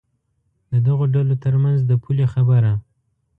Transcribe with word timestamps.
د 0.71 0.73
دغو 0.85 1.05
ډلو 1.13 1.35
تر 1.43 1.53
منځ 1.63 1.79
د 1.89 1.91
پولې 2.03 2.25
خبره. 2.33 2.71